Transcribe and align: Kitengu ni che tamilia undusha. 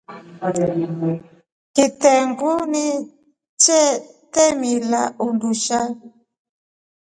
Kitengu 1.75 2.51
ni 2.71 2.85
che 3.63 3.81
tamilia 4.33 5.03
undusha. 5.25 5.79